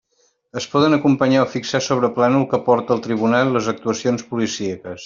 Es 0.61 0.65
poden 0.71 0.95
acompanyar 0.97 1.43
o 1.43 1.51
fixar 1.57 1.83
sobre 1.89 2.11
plànol 2.17 2.49
que 2.55 2.61
aporte 2.61 2.97
el 2.99 3.07
tribunal 3.07 3.57
les 3.59 3.73
actuacions 3.77 4.29
policíaques. 4.35 4.97